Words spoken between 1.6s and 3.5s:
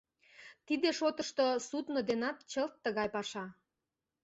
судно денат чылт тыгай паша.